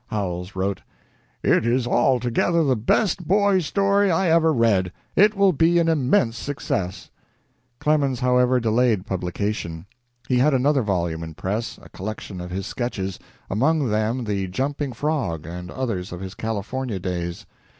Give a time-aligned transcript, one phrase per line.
[0.07, 0.81] Howells wrote:
[1.43, 4.91] "It is altogether the best boy's story I ever read.
[5.15, 7.11] It will be an immense success."
[7.77, 9.85] Clemens, however, delayed publication.
[10.27, 14.93] He had another volume in press a collection of his sketches among them the "Jumping
[14.93, 17.45] Frog," and others of his California days.